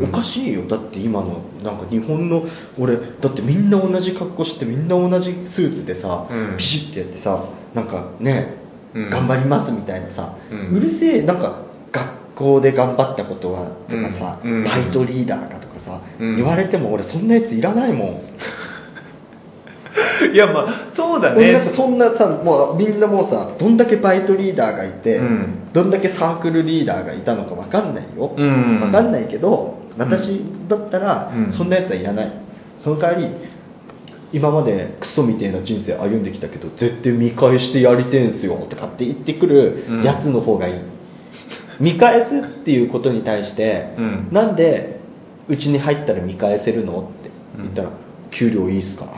[0.03, 0.67] おかしいよ。
[0.69, 2.45] だって今のなんか日本の
[2.79, 6.57] 俺だってみんな同じ格好してみんな同じスーツでさ、うん。
[6.57, 8.59] ピシッてやってさなんかね、
[8.95, 9.11] うん。
[9.11, 16.37] 頑張りますみたいなさ、ううんるせえなんか学校で頑張ったことはとかさ、バイトリーダーかとかさ、うん。
[16.37, 18.24] 言われても俺そんなやついらないもん、
[20.35, 21.37] いやまあそうだね。
[21.37, 25.49] 俺なんかそんなさもうみんなもうさどんだけバイトリーダーがいて、うん。
[25.73, 28.81] どんだけサークルリーダーがいたのか分かんないよ、うん。
[28.81, 31.53] 分かんないけど私だったら、うん。
[31.53, 32.33] そんなやつはいらない。
[32.81, 33.29] その代わり
[34.33, 40.75] 今までクソみたいな人生歩んできたけど絶対見返してやりてえんすよとかって言ってくるやつの方がいい、
[41.79, 44.29] 見返すっていうことに対して、うん。
[44.33, 44.99] なんで
[45.49, 47.01] うちに入ったら見返せるの？
[47.01, 47.91] って言ったら
[48.33, 49.09] 「給料いいっすか?」っ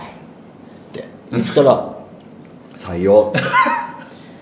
[1.31, 1.97] て言ったら
[2.77, 3.33] 「採用」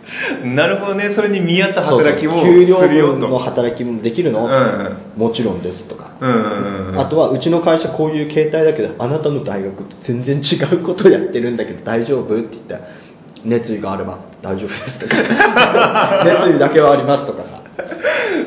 [0.44, 1.12] なるほどね。
[1.14, 2.54] それに見合った働きをそうそう。
[2.54, 2.76] 給料
[3.14, 4.52] 分の働きもできるの、うん。
[4.52, 12.38] うんもちろんですとか、うんうんうんあとはうちの会社こういう形態だけどあなたの大学と全然違うことやってるんだけど大丈夫？
[12.38, 12.80] って言ったら
[13.44, 15.16] 熱意があれば大丈夫ですとか。
[16.24, 17.64] 熱意だけはありますとかさ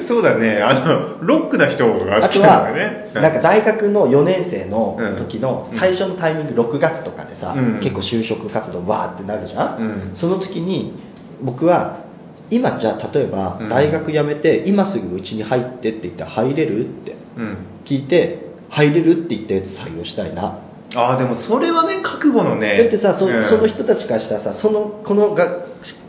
[0.07, 0.61] そうだね。
[0.61, 3.11] あのロックな人が来たんだはね。
[3.13, 3.41] なんか。
[3.41, 7.79] 大学の4年生の時の最初のタイミング6月とかでさ、うん。
[7.81, 10.15] 結構就職活動わーってなるじゃん、うん。
[10.15, 10.93] その時に
[11.41, 12.05] 僕は
[12.49, 13.69] 今じゃあ例えばうん。
[13.69, 17.57] 大学辞めて今すぐうちに入ってって言ったら入れるってうん。
[17.85, 20.61] 聞いて入れるって言ったやつ採用したいな。
[20.95, 22.77] ああでもそれはね覚悟のね。
[22.77, 23.49] だってさそ,、うん。
[23.49, 25.65] その人たちからしたらさそのこのが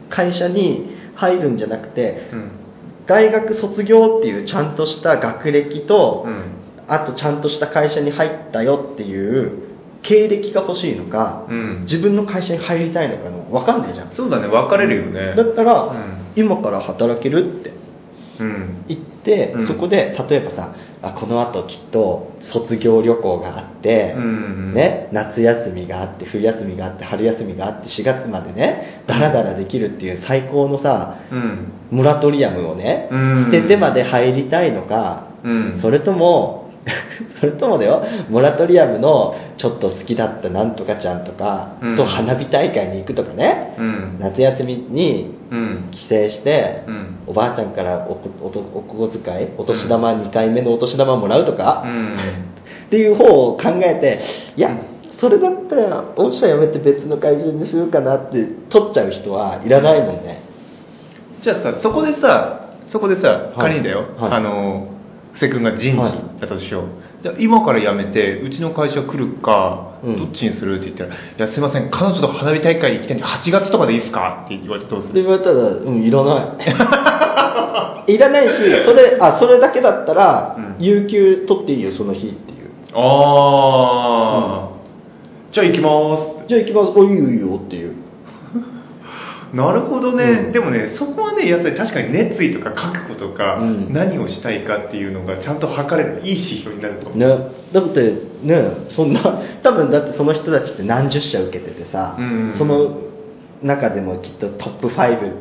[0.08, 2.57] 会社に入るんじゃなくてうん
[3.08, 6.44] 大学卒業っていうちゃんとした学歴と、うん。
[6.86, 9.68] あとちゃんとした会社に入ったよっていう
[10.02, 11.80] 経歴が欲しいのか、うん。
[11.82, 14.12] 自分の会社に入りたいのかの分かんないじゃん。
[14.12, 15.34] そうだね分かれるよね。
[15.34, 16.18] だったら、うん。
[16.36, 17.72] 今から働けるって
[18.40, 18.84] うん。
[18.88, 19.66] 言って、うん。
[19.66, 31.72] そこで例えばさあこのあときっと卒業旅行があって、うんうんね、夏休みがあって冬休みがあって春休みがあって4月までねダラダラできるっていう最高のさうん。
[31.90, 33.44] モラトリアムをね、うん。
[33.46, 35.78] 捨ててまで入りたいのか、うん。
[35.80, 36.67] それとも
[37.40, 41.96] それともだよモラトリアムのちょっと好きだったなんとかちゃんとかうん。
[41.96, 44.16] と花火大会に行くとかね、うん。
[44.20, 45.88] 夏休みにうん。
[45.90, 47.16] 帰省して、うん。
[47.26, 52.16] おばあちゃんからお小遣いお年玉2回目のお年玉もらうとか、うん。
[52.86, 54.20] っていう方を考えて
[54.56, 54.70] いや
[55.20, 60.42] それだったら御社辞めて別の会社にするかなって取っちゃう人はいらないもんね、
[61.40, 63.54] じゃあさそこでさそこでさはい。
[63.56, 64.32] 仮にだよ、はい。
[64.32, 64.97] あの
[65.46, 66.84] 君が人事しよう、
[67.22, 70.16] じゃあ今から辞めてうちの会社来るか、うん。
[70.18, 75.14] どっちにするって言ったら「いやすいません彼女と花火大会に行きたいんで8月とかでいいですか?」って言われてどうする？
[75.14, 76.54] で言われたらうんいらな
[78.08, 78.12] い。
[78.14, 78.54] いらないし
[78.86, 80.74] それあそれだけだったら、うん。
[80.84, 82.70] 有給取っていいよその日っていう。
[82.94, 84.76] ああ、
[85.52, 85.90] じゃあ行きま
[86.44, 86.92] すじゃあ行きます。
[86.96, 87.94] おいいよいいよっていう
[89.52, 90.52] なるほどね、うん。
[90.52, 93.92] でもねそこはねやっぱり確かに熱意とか覚悟とか、うん。
[93.92, 97.08] 何をしたいかっていうのがちゃんと測れるいい指標になると。
[97.08, 97.26] 思う、ね。
[97.72, 102.54] だってねそんな 多分だってその人たちって何十社受けててさ、うん。
[102.58, 102.98] その
[103.62, 105.32] 中でもきっとトップ5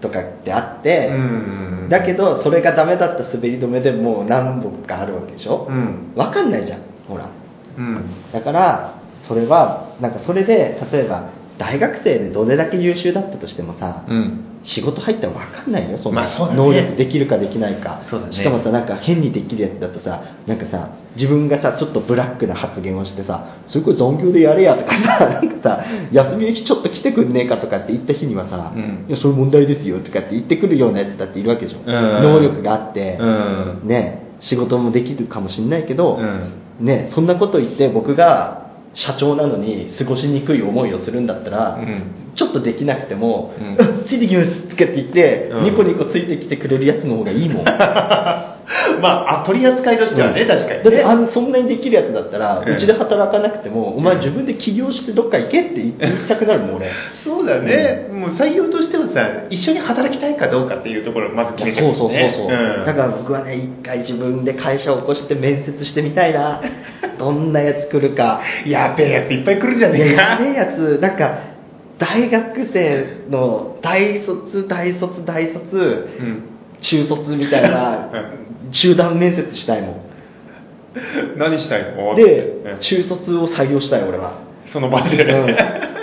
[0.00, 1.88] とかってあって、うん。
[1.88, 6.12] だけどそれがダメだった滑り止めでもう何本かあるわけでしょ、うん。
[6.16, 7.28] 分かんないじゃんほら。
[7.78, 8.04] うん。
[8.32, 8.94] だから
[9.28, 14.44] それはなんかそれで例えば大学生でどれだけ優秀だったとしてもさ、うん。
[14.64, 18.02] 仕事入ったら分かんないよそんな、能力できるかできないか。
[18.08, 18.32] そうだね。
[18.32, 32.22] しかもさなんか変にできるやつだとさなんかさ自分がさちょっとブラックな発言をしてさ「それこれ残業でやれや」とかさ なんかさ「休みの日ちょっと来てくんねえか」とかって言った日にはさ「うんいやそれ問題ですよ」とかって言ってくるようなやつだっているわけでしょ、うん。
[32.22, 33.80] 能力があって、うん。
[33.84, 36.52] ね仕事もできるかもしれないけど、うん。
[36.80, 38.63] ね、そんなこと言って僕が
[38.94, 42.32] 社長なのに過ごしにくい思いをするんだったら、うん。
[42.34, 43.76] ちょっとできなくても「うん。
[43.76, 45.62] う んついてきます」とかって言って、うん。
[45.64, 47.64] ニコニコついてきてくれるやつの方がいいもん
[49.00, 50.84] まああ取り扱いとしてはね、確かにね。
[50.84, 52.74] だってあんそんなにできるやつだったらうん。
[52.74, 56.86] うち、で働かなくても、お前自分で起業してどっか行けって言言いたくなるもん俺。
[57.14, 66.60] そうだね、もう採用としてはさ一緒に働きたいかどうかっていうところをまず決めちゃそうそうそうそう、ねだから僕はね一回自分で会社を起こして面接してみたいな。
[67.18, 68.42] どんなやつ来るか。
[68.64, 70.22] うんやべえやついっぱい来るんじゃいねえか。
[70.22, 71.38] ややべえやつなんか
[71.98, 76.08] 大学生の大卒大卒大卒。
[76.18, 78.08] うん中卒みたいな
[78.72, 79.96] 集団面接したいもん。
[81.36, 82.14] 何したいの？
[82.14, 84.34] でうん中卒を採用したい俺は。
[84.66, 85.54] その場で、うん、い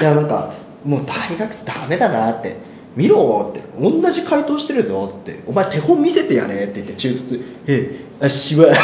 [0.02, 0.52] やなんか
[0.86, 2.56] もう大学生ダメだなって。
[2.96, 3.62] 見ろって。
[3.80, 5.40] 同じ回答してるぞって。
[5.48, 7.40] お前手本見せてやれって言って中卒。
[7.68, 8.68] えあしは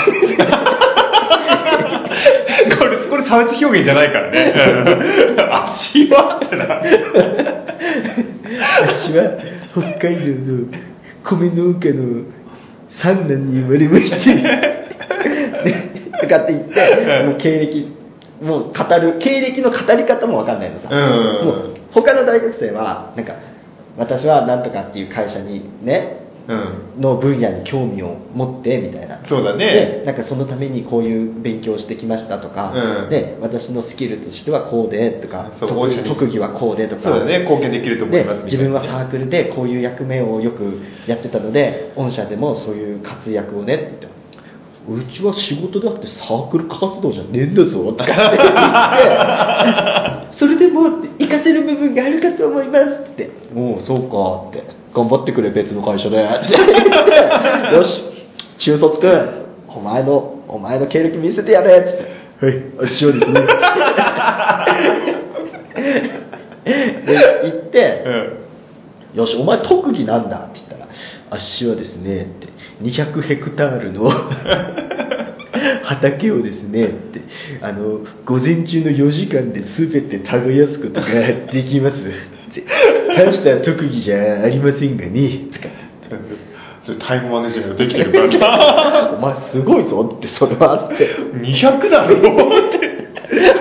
[2.80, 4.54] これこれ差別表現じゃないからね。
[5.52, 6.82] 足はってな。
[8.90, 9.32] あしは
[9.74, 10.68] 北海道の
[11.36, 12.24] 米農家の
[12.90, 14.36] 三男に生まれまして。
[15.64, 17.92] でとかって言ってもう経歴
[18.42, 21.46] もう語る経歴の語り方も分かんないのさ、うん。
[21.46, 23.36] もう他の大学生はなんか
[23.98, 29.22] 私はなんとかっていう会社にねうんの分野に興味を持ってみたいな。
[29.26, 29.66] そうだね。
[29.66, 33.10] でなんかそのためにこういう勉強をしてきましたとか、うん。
[33.10, 37.02] で私のスキルとしてはこうでとかそう特技はこうでとか。
[37.02, 37.40] そうだね。
[37.40, 44.18] 貢献できると思いでます自分はサークルでこういう役目をよくやってたので御社でもそういう活躍をねって言って
[44.90, 48.50] うちは仕事であってサークル活動じゃねえんだぞとかって言っ
[50.22, 50.28] て。
[50.32, 50.84] それでも
[51.20, 54.64] 活かせる部分があるかと思いますっておおそうかって。
[54.94, 56.18] 頑張ってくれ別の会社で。
[57.74, 58.04] よし
[58.60, 59.30] 中卒くん。
[59.68, 61.78] お前のお前の経歴見せてやれ。
[61.78, 62.64] っつってはい。
[62.82, 63.42] あっしはですね。
[66.66, 69.20] で言って、うん。
[69.20, 70.38] よし、お前特技なんだ。
[70.38, 70.88] って言ったら、
[71.32, 72.48] あっしはですね、って、
[72.84, 74.12] 200ヘクタールの
[75.84, 77.22] 畑をですね、って、
[77.62, 81.08] あの、午前中の4時間で全て耕すことが
[81.52, 82.37] できます。
[83.16, 85.68] 大した特技じゃありませんがね、とか
[86.88, 89.10] それタイムマネジメントできてるから。
[89.10, 91.16] なお前すごいぞって、それはあって。
[91.16, 92.98] 200だろって。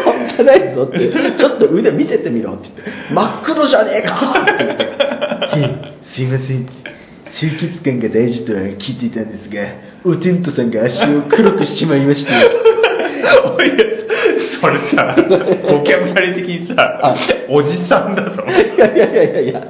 [0.05, 2.68] 半端ないぞって、ちょっと腕見せてみろって。
[2.68, 4.33] 言って、真っ黒じゃねえか。
[4.42, 4.46] っ
[5.59, 6.68] てすいません。
[7.38, 9.62] 清潔感が大事とは聞いていたんですが、
[10.05, 12.33] おテントさんが足を黒くしちまいまして、
[13.44, 13.72] おい
[14.61, 17.14] それさボキャブラリー的にさあ。
[17.49, 18.45] おじさんだぞ。
[18.47, 19.40] いやいやいやいや。
[19.42, 19.62] いや、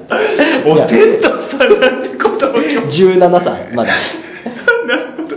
[0.66, 3.92] おテントさんなんてことを今日17歳、まだ。
[4.86, 5.36] なるほど。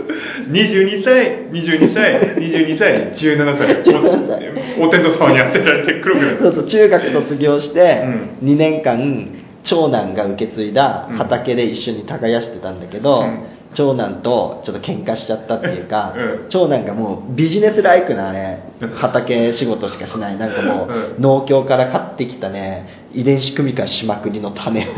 [0.50, 3.82] 22歳22歳22歳17歳。
[3.82, 8.04] 17おお天道様に当てられて黒くなるそうそう、中学卒業して
[8.40, 9.28] う、2年間、
[9.64, 16.48] 長男が受け継いだ畑で一緒に耕してたんだけど、うん長男とちょっと喧嘩しちゃったっていうか、うん。
[16.48, 21.22] 長男がもうビジネスライクなね、畑仕事しかしない、なんかもう、うん。
[21.22, 24.92] 農協から買ってきたね、遺伝子組み換えしまくりの種を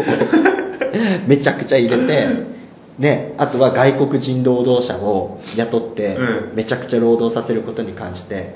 [1.29, 2.29] めちゃくちゃ入れて、
[2.99, 8.55] ね、あとは外国人労働者を雇ってうん、めちゃくちゃ労働させることに関して、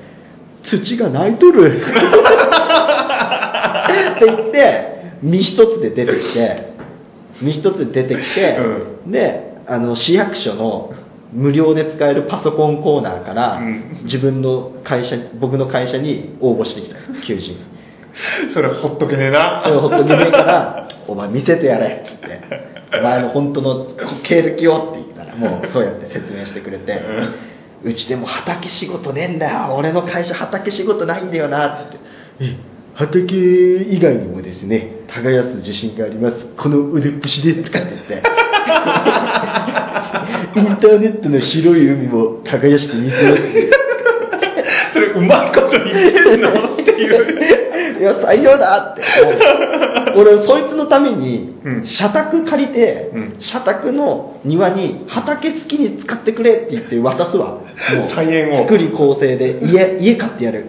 [0.62, 1.83] 土が泣いとる。
[4.16, 6.74] って言って身一つで出てきて
[7.40, 8.59] 身一つで出てきて、
[9.07, 10.94] であの市役所の
[11.33, 14.00] 無料で使えるパソコンコーナーから、うん。
[14.05, 16.96] 自分の会社僕の会社に応募してきた。
[17.26, 17.57] 求人。
[18.55, 19.62] それほっとけねえな。
[19.64, 22.40] それをほっとけねえから「お前見せてやれ」っつって
[22.98, 23.87] 「お前の本当の
[24.22, 27.00] 経歴を」って言ったらもうそうやって説明してくれて
[27.85, 29.74] 「うちでも畑仕事ねえんだよ。
[29.76, 31.98] 俺の会社畑仕事ないんだよな」って
[32.40, 36.46] 言って「え畑以外にもですね耕す自信があります。
[36.57, 38.45] この腕っぷしで」とかって言って
[40.57, 43.42] インターネットの広い海も耕してみせます
[44.94, 46.49] それうまいこと言ってんの？
[46.51, 49.03] っていういや採用だって。
[50.16, 51.85] 俺そいつのためにうん。
[51.85, 53.35] 社宅借りて、うん。
[53.38, 57.59] 社宅の庭に畑好きに使ってくれって言って渡すわ。
[57.94, 60.66] もう菜園を福利厚生で家家買ってやる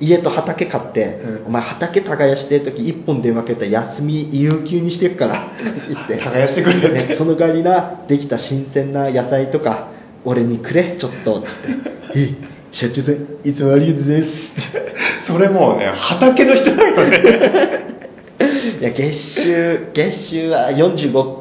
[0.00, 1.46] 家と畑買って、うん。
[1.46, 6.16] お前畑耕してる時一本電話かけたら休み有給にしてるからって 言って。
[6.16, 9.88] 耕してくれってねその代わりなできた新鮮な野菜とか
[10.24, 11.90] 俺にくれちょっとって言って。
[12.44, 14.32] え社長さんいつもありがとうございます。
[15.22, 17.98] それもうね畑の人だよね。
[18.80, 21.36] いや月収月収は45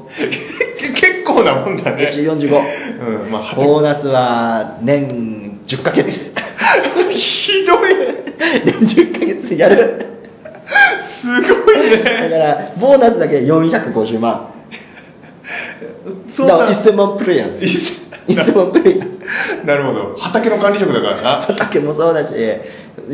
[0.96, 1.98] 結構なもんだね。
[2.00, 3.68] 月収45うんまあ畑。
[3.68, 6.08] ボーナスは年10ヶ月
[7.20, 7.96] ひどい
[8.66, 10.06] 年10ヶ月やる。
[11.22, 14.54] すごいだかねらボーナスだけ450万。
[16.30, 16.58] そだ。
[16.58, 17.94] から1000万プレイヤーです
[18.28, 19.66] 1000万プレイヤー。
[19.66, 20.16] なるほど。
[20.18, 21.42] 畑の管理職だからな。
[21.48, 22.34] 畑もそうだし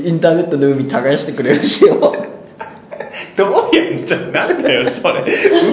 [0.06, 2.00] インターネットの海耕してくれるしよ。
[3.38, 5.24] どうやんじゃなんだよそれ。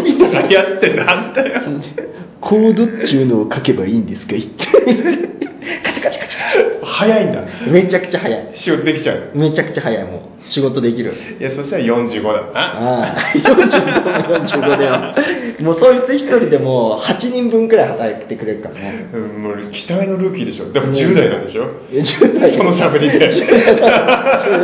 [0.03, 1.61] 海とかやってなんだよ。
[2.40, 4.33] コードっちゅうのを書けばいいんですか？
[4.35, 5.39] 言って
[5.85, 7.42] カチカチカチカ早いんだ。
[7.64, 8.53] チめちゃくちゃ早い。
[8.55, 9.31] 仕事できちゃう。
[9.35, 10.20] めちゃくちゃ早いもう。
[10.44, 11.14] 仕事できる。
[11.38, 12.33] いやそしたら45だ。
[12.33, 13.33] なああ。
[13.35, 15.14] 45 45だよ
[15.61, 19.11] もうそいつ一人でもう8人分くらい働いてくれるからね。
[19.12, 20.73] うんもう期待のルーキーでしょ。
[20.73, 21.64] でも10代なんでしょ。
[21.90, 22.55] いや10代。
[22.55, 23.29] その喋りで。
[23.29, 23.46] 10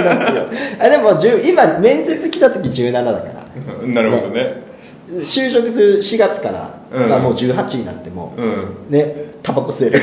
[0.04, 0.48] 代よ。
[0.80, 3.46] あでも10今面接来た時17だから。
[3.82, 4.64] うんなるほどね。
[5.24, 7.08] 就職する4月から、うん。
[7.08, 8.86] まあもう18になっても、うん。
[8.90, 10.02] ねタバコ吸える。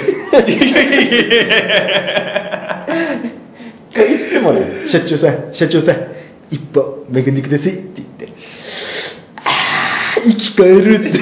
[3.94, 5.54] いやいつもね社長さん。
[5.54, 5.96] 社長さん。
[6.50, 8.34] 一歩めぐんでくださいって言って。
[9.38, 11.20] ああ生き返るって。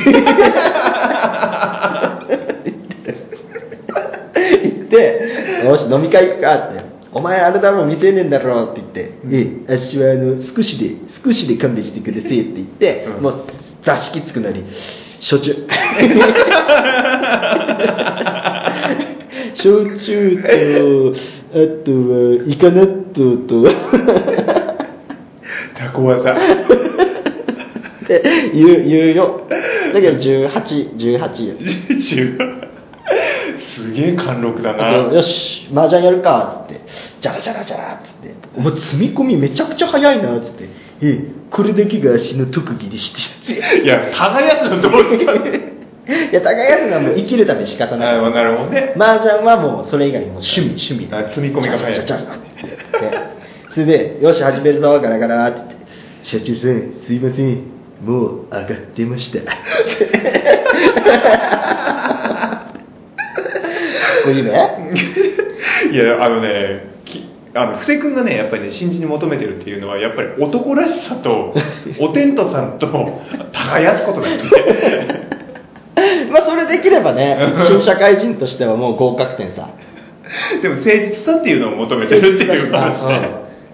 [4.63, 5.63] 言って。
[5.65, 6.91] よし飲み会行くかって。
[7.13, 13.23] お前あれだろ未成年だろって言って、ええあっしはあの少しで少しで勘弁してくださいって言って、うん。
[13.23, 13.45] もう
[13.83, 14.63] 座敷つくなり
[15.21, 15.67] 焼酎
[19.55, 21.15] 焼酎と
[21.53, 21.55] あ
[21.85, 23.51] とはイカ納豆と。
[25.75, 26.31] タコ技。
[26.31, 26.35] っ
[28.07, 29.47] て言う言うよ。
[29.93, 31.55] だけど1818よ。
[31.59, 32.71] 10
[33.75, 34.91] すげえ貫禄だな。
[35.13, 36.81] よし麻雀やるかっつって。
[37.21, 38.33] ジャラジャラジャラっつって。
[38.57, 40.63] お前積み込みめちゃくちゃ早いなっつって。
[40.63, 40.69] え
[41.01, 43.13] えこれだけが足の特技でし
[43.45, 43.83] て。
[43.83, 45.33] いや耕すのどうすか。
[46.31, 48.15] いや耕すのはもう生きるため仕方ない。
[48.15, 48.93] あなるほどね。
[48.97, 51.09] 麻雀はもうそれ以外にも趣味趣味。
[51.11, 53.41] あ積み込みが早いジャジャジャジャって
[53.73, 55.75] それで「よし始めるぞガラガラ」って言って
[56.23, 57.63] 「社長さんすいません
[58.03, 59.39] もう上がってました」
[64.23, 64.51] こういうね
[65.91, 66.90] いやあのねき
[67.53, 71.53] あの布施君がねやっぱりね新人に求めてるっていうのはやっぱり男らしさと
[71.99, 72.87] おテントさんと
[73.51, 74.43] 耕すことだよね。
[76.31, 77.37] まあそれできればね
[77.67, 79.69] 新社会人としてはもう合格点さ。
[80.61, 83.13] でも誠実さっていうのを求めてるっていう話で、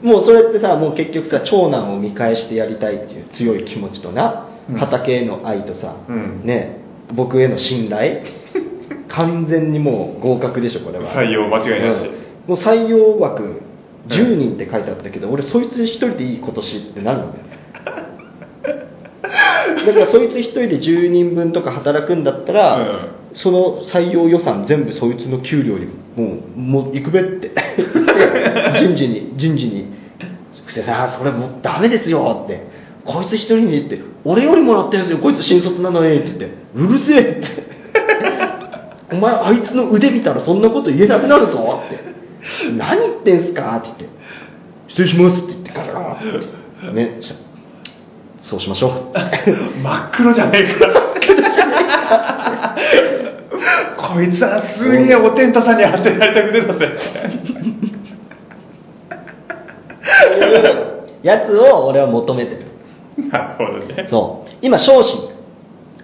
[0.04, 0.10] うん。
[0.10, 4.76] もうそれってさもう結局さ長男を見返してやりたいっていう強い気持ちとな、うん。
[4.78, 6.42] 畑への愛とさ、うん。
[6.46, 6.78] ね
[7.14, 8.22] 僕への信頼。
[9.10, 11.06] 完全にもう合格でしょこれは。
[11.06, 12.12] 採用間違いなし、うん。
[12.48, 13.67] もう採用枠
[14.08, 17.34] 10人って書いてあったけど、俺そいつ一人でいい今年ってなるのよ
[19.86, 23.18] だからそいつ一人で10人分とか働くんだったら、うん。
[23.36, 27.52] その採用予算全部そいつの給料にもうもう行くべって。
[28.80, 29.86] 人事に人事に
[30.66, 32.66] 「布施さんそれもうダメですよ」って
[33.06, 37.48] 「こいつ一人にって俺よりもらってるんですよこいつ新卒なのに」って言って「うるせえ」って
[39.14, 42.00] 「お前あいつの腕見たらそんなこと言えなくなるぞ」って
[42.78, 44.18] 「何言ってんすか?」って言って
[44.88, 46.58] 「失礼します」って言ってガラガラって言って。
[46.94, 47.20] ね。
[48.42, 48.92] そうしましょう。
[49.84, 50.88] 真っ黒じゃねえか。
[53.98, 56.90] こいつはすげえおテントさんに当てられた腕だぜ。
[61.24, 62.68] やつを俺は求めてる。
[63.30, 64.06] なるほどね。
[64.08, 64.50] そう。
[64.62, 65.30] 今少子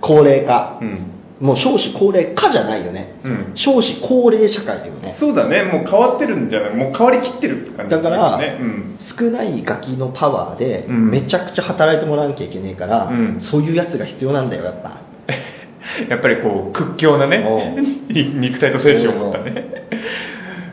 [0.02, 0.80] 高齢化。
[0.82, 3.16] うんもう少子高齢化じゃないよね。
[3.24, 3.52] うん。
[3.56, 5.16] 少子高齢社会だよね。
[5.20, 5.64] そうだね。
[5.64, 6.76] もう変わってるんじゃない。
[6.76, 8.98] もう変わりきってる感じだから、ねうん。
[9.00, 11.10] 少ないガキのパワーでうん。
[11.10, 13.38] めちゃくちゃ働いてもらわなきゃいけないから、うん。
[13.42, 15.02] そういうやつが必要なんだよやっぱ。
[16.10, 17.44] やっぱりこう屈強なね
[18.10, 19.66] 肉体と精神を持ったね。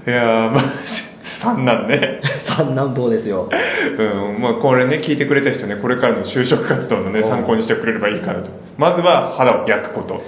[0.06, 0.64] いやーまあ
[1.40, 2.20] 三男ね。
[2.46, 3.48] 三男坊ですよ。
[3.50, 7.28] うんまあこれね聞いてくれた人ねこれからの就職活動のねうん。
[7.28, 8.50] 参考にしてくれればいいかなと。
[8.76, 10.22] まずは肌を焼くこと。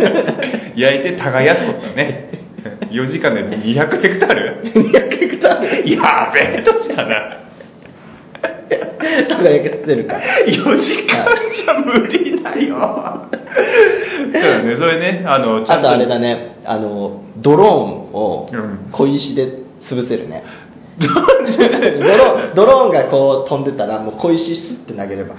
[0.74, 2.30] 焼いて耕すことだね。
[2.90, 5.90] 4時間で200ヘクタール？200ヘクタール？
[5.94, 7.38] やべえ年だな
[9.28, 10.14] 輝けてるか。
[10.14, 13.28] ら4時間じゃ無理だよ。
[14.32, 17.70] そうだねそれねあのあとあれだねあのドローン
[18.14, 18.88] をうん。
[18.92, 20.44] 小石で潰せるね。
[20.98, 25.36] ドローンドローンがこう飛んでたらもう小石スッて投げれば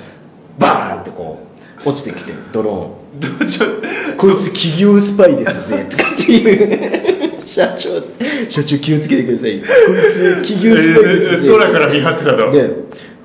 [0.58, 1.40] バーンってこ
[1.86, 4.18] う落ちてきてるドローン。
[4.18, 5.88] こいつ企業スパイですぜ。
[5.90, 7.48] とかっていう。
[7.48, 8.02] 社長
[8.50, 9.60] 社長気をつけてください。
[9.60, 9.98] こい
[10.44, 12.70] つ企業スパイですぜ、えー空から見張ってたとで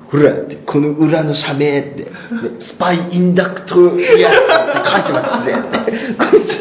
[0.09, 2.03] ほらってこの裏の社名って。
[2.05, 2.11] で
[2.59, 5.53] スパイインダクトやって書いてますぜ。
[5.53, 6.55] ってこいつ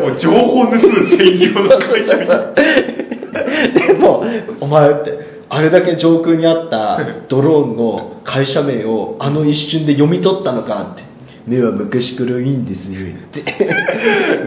[0.00, 3.23] もう情報盗む専用の会社みたい
[3.86, 4.24] でも
[4.60, 5.18] お前って
[5.48, 11.02] あれだけ上空にあったドローンの会社名をあの一瞬で読み取ったのかって。
[11.46, 13.42] 目は昔からいいんですよって。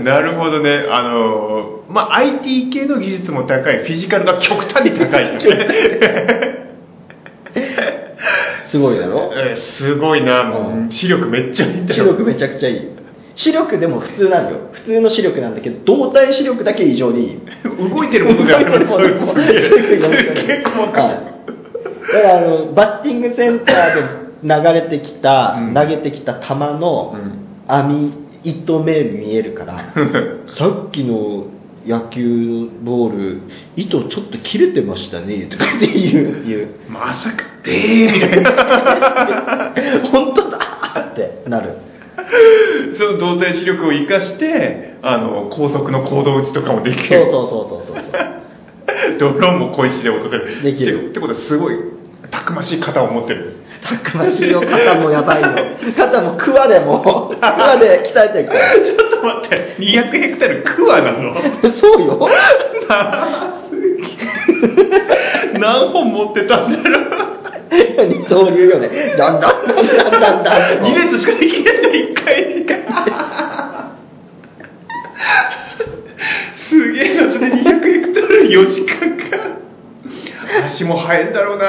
[0.03, 0.87] なるほどね。
[0.89, 3.83] あのまあ IT 系の技術も高い。
[3.83, 5.37] フィジカルが極端に高い
[8.69, 9.31] すごいだろ？
[9.33, 10.43] えーすごいな。
[10.45, 10.87] もうん。
[10.87, 12.03] う視力めっちゃいいんだよ。
[12.03, 12.96] 視力めちゃくちゃいい
[13.37, 14.69] 視力でも普通なんよ。
[14.73, 17.39] 普通の視力なんだけど動体視力だけ異常にいい。
[17.89, 19.77] 動いてるもの であすげえす。
[20.47, 21.37] げえ細かいはい
[22.13, 25.73] だからあのバッティングセンターで流れてきた、うん。
[25.73, 27.47] 投げてきた球のうん。
[27.67, 29.93] 網糸目見えるから
[30.57, 31.47] さっきの
[31.85, 33.41] 野球ボール
[33.75, 36.43] 糸ちょっと切れてましたねとかって言う。
[36.47, 39.73] 言うまさかええー、みたいな。
[40.11, 40.57] 本当だ
[41.11, 41.69] ってなる
[42.97, 47.29] その動体視力を生かしてあの高速の行動打ちとかもできる。
[47.31, 48.17] そうそうそうそうそうそう。
[49.19, 50.63] ドローンも小石で落とせる。
[50.63, 51.09] できる。
[51.11, 51.75] ってことはすごい
[52.31, 53.55] たくましい肩を持ってる。
[53.83, 55.47] たくましいよ肩もやばいよ
[55.95, 58.53] 肩もクワでもクワで鍛えてるか
[58.83, 61.33] ちょっと待って200ヘクタールクワなの？
[61.33, 62.27] らそうよ。
[65.59, 66.99] 何本持ってたんだろ
[67.35, 67.36] う？
[67.69, 69.15] 二刀流よね。
[69.17, 69.67] だんだん。
[69.67, 70.21] だんだん。
[70.21, 72.27] だんだん2列しかできないんだ1回
[76.69, 79.37] すげえなそれ200ヘクタール4時間か。
[80.65, 81.65] 足も速いんだろうな。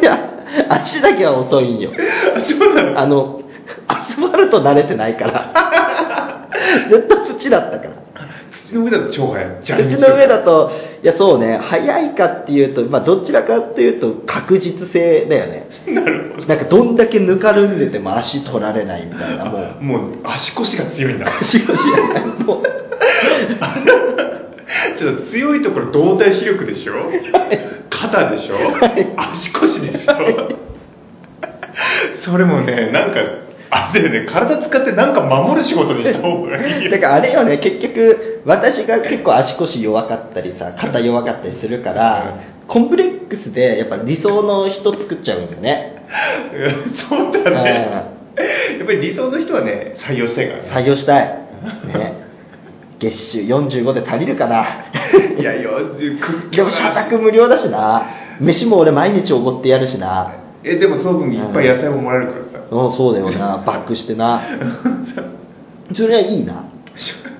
[0.00, 0.28] いや
[0.68, 1.92] 足だけは遅いんよ。
[2.36, 3.00] あそうなの？
[3.00, 3.42] あの
[3.88, 6.48] アスファルト慣れてないから。
[6.88, 8.01] ずっと土だったから
[8.72, 9.56] 口の上だと超速い。
[9.64, 10.70] 口の上だと
[11.02, 11.58] いやそうね。
[11.58, 15.68] 速いかっていうと、まあ、どちらかっていうと確実性だよね。
[15.88, 16.46] なるほど。
[16.46, 19.82] なんかどんだけぬかるんでても足取られないみたいなもう。
[19.84, 21.26] もう足腰が強いんだ。
[21.40, 22.62] 足腰やないもう。
[24.98, 26.94] ちょっと強いところ動体視力でしょ？
[27.90, 28.56] 肩でしょ？
[29.16, 30.48] 足腰でしょ？
[32.22, 33.18] それもねなんか
[33.74, 46.04] あれだよね体使ってなんか守る仕事にした方がいいよだからあれよね結局私が結構足腰弱かったりさ肩弱かったりするから、コンプレックスでやっぱ理想の人作っちゃうんだよね。
[47.08, 48.12] そうだね。
[48.78, 50.68] やっぱり理想の人はね採用したいからね。
[50.70, 51.26] 採用したい。
[51.86, 52.22] ね。
[52.98, 54.90] 月収45で足りるかな。
[55.38, 58.06] いや40屈でも社宅無料だしな。
[58.40, 60.34] 飯も俺毎日おごってやるしな。
[60.64, 62.44] えでもその分いっぱい野菜ももらえるから。
[62.46, 63.62] さ、うんそうだよな。
[63.66, 64.42] バックしてな。
[65.94, 66.64] それはいいな